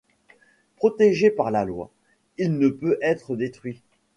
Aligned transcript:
Protégé 0.77 1.29
par 1.29 1.51
la 1.51 1.63
loi, 1.63 1.91
il 2.39 2.57
ne 2.57 2.69
peut 2.69 2.97
être 3.03 3.35
détruit. 3.35 3.83